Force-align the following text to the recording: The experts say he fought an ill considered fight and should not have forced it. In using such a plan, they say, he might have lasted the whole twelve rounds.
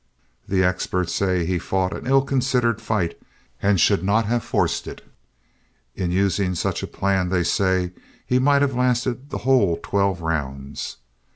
The 0.47 0.63
experts 0.63 1.13
say 1.13 1.45
he 1.45 1.59
fought 1.59 1.95
an 1.95 2.07
ill 2.07 2.23
considered 2.23 2.81
fight 2.81 3.21
and 3.61 3.79
should 3.79 4.03
not 4.03 4.25
have 4.25 4.43
forced 4.43 4.87
it. 4.87 5.05
In 5.95 6.09
using 6.09 6.55
such 6.55 6.81
a 6.81 6.87
plan, 6.87 7.29
they 7.29 7.43
say, 7.43 7.91
he 8.25 8.39
might 8.39 8.63
have 8.63 8.75
lasted 8.75 9.29
the 9.29 9.37
whole 9.45 9.79
twelve 9.83 10.21
rounds. 10.23 10.97